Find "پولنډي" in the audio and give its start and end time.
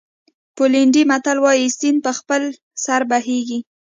0.55-1.01